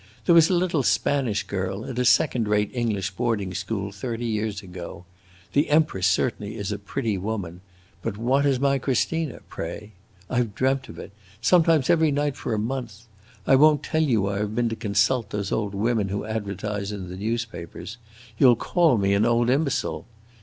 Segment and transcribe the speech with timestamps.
[0.25, 4.63] There was a little Spanish girl at a second rate English boarding school thirty years
[4.63, 5.05] ago!...
[5.53, 7.61] The Empress certainly is a pretty woman;
[8.01, 9.91] but what is my Christina, pray?
[10.27, 13.03] I 've dreamt of it, sometimes every night for a month.
[13.45, 17.09] I won't tell you I have been to consult those old women who advertise in
[17.09, 17.97] the newspapers;
[18.39, 20.07] you 'll call me an old imbecile.